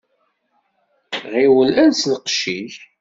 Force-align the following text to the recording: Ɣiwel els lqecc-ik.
Ɣiwel 1.31 1.71
els 1.85 2.01
lqecc-ik. 2.13 2.75